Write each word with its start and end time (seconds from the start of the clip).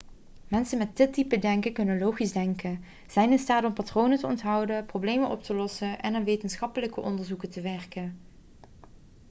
mensen 0.47 0.77
met 0.77 0.97
dit 0.97 1.13
type 1.13 1.39
denken 1.39 1.73
kunnen 1.73 1.99
logisch 1.99 2.31
denken 2.31 2.83
zijn 3.07 3.31
in 3.31 3.39
staat 3.39 3.63
om 3.63 3.73
patronen 3.73 4.17
te 4.17 4.25
onthouden 4.27 4.85
problemen 4.85 5.29
op 5.29 5.43
te 5.43 5.53
lossen 5.53 6.01
en 6.01 6.15
aan 6.15 6.23
wetenschappelijke 6.23 7.01
onderzoeken 7.01 7.49
te 7.49 7.61
werken 7.61 8.19